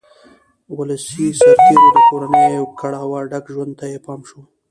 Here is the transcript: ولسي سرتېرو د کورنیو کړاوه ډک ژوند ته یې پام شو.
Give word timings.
ولسي 0.77 1.25
سرتېرو 1.39 1.87
د 1.95 1.97
کورنیو 2.09 2.63
کړاوه 2.79 3.19
ډک 3.31 3.45
ژوند 3.53 3.73
ته 3.79 3.85
یې 3.91 3.99
پام 4.05 4.21
شو. 4.29 4.41